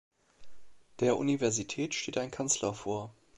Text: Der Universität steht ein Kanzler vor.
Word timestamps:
Der 0.99 1.15
Universität 1.17 1.93
steht 1.93 2.17
ein 2.17 2.31
Kanzler 2.31 2.73
vor. 2.73 3.13